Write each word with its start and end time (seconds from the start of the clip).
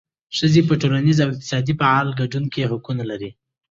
ښځې 0.37 0.61
په 0.67 0.73
ټولنیز 0.81 1.17
او 1.23 1.29
اقتصادي 1.31 1.73
فعال 1.79 2.07
ګډون 2.19 2.43
کې 2.53 2.69
حقونه 2.71 3.03
لري. 3.11 3.29